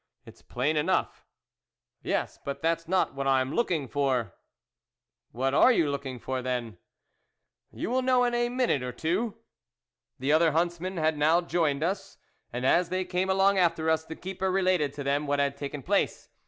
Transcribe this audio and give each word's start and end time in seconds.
"It's 0.25 0.41
plain 0.41 0.77
enough."" 0.77 1.27
Yes, 2.01 2.39
but 2.43 2.63
that's 2.63 2.87
not 2.87 3.13
what 3.13 3.27
I 3.27 3.39
am 3.39 3.53
looking 3.53 3.87
for."" 3.87 4.33
What 5.39 5.53
are 5.53 5.71
you 5.71 5.91
looking 5.91 6.17
for, 6.17 6.41
then?"" 6.41 6.79
You 7.71 7.91
will 7.91 8.01
know 8.01 8.23
in 8.23 8.33
a 8.33 8.49
minute 8.49 8.81
or 8.81 8.91
two." 8.91 9.37
The 10.17 10.31
other 10.31 10.53
huntsmen 10.53 10.97
had 10.97 11.19
now 11.19 11.39
joined 11.39 11.83
us, 11.83 12.17
and 12.51 12.65
as 12.65 12.89
they 12.89 13.05
came 13.05 13.29
along 13.29 13.59
after 13.59 13.91
us, 13.91 14.03
the 14.03 14.15
keeper 14.15 14.51
related 14.51 14.91
to 14.93 15.03
them 15.03 15.27
what 15.27 15.37
had 15.37 15.55
taken 15.55 15.83
place. 15.83 16.29